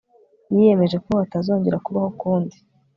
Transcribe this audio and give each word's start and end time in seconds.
Yiyemeje 0.53 0.97
ko 1.05 1.09
hatazongera 1.19 1.83
kubaho 1.85 2.07
ukundi 2.13 2.55